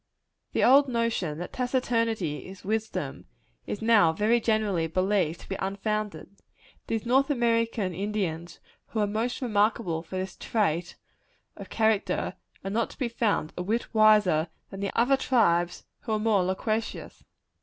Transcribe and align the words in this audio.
The 0.53 0.63
old 0.63 0.87
notion, 0.87 1.37
that 1.37 1.53
taciturnity 1.53 2.47
is 2.47 2.65
wisdom, 2.65 3.25
is 3.67 3.83
now 3.83 4.11
very 4.11 4.39
generally 4.41 4.87
believed 4.87 5.41
to 5.41 5.49
be 5.49 5.57
unfounded. 5.59 6.41
These 6.87 7.05
North 7.05 7.29
American 7.29 7.93
Indians 7.93 8.59
who 8.87 8.99
are 8.99 9.05
most 9.05 9.43
remarkable 9.43 10.01
for 10.01 10.15
this 10.17 10.35
trait 10.35 10.95
of 11.55 11.69
character, 11.69 12.33
are 12.63 12.71
not 12.71 12.93
found 13.15 13.49
to 13.49 13.55
be 13.57 13.61
a 13.61 13.63
whit 13.63 13.93
wiser 13.93 14.47
than 14.71 14.89
other 14.95 15.17
tribes 15.17 15.85
who 15.99 16.13
are 16.13 16.19
more 16.19 16.41
loquacious. 16.43 17.23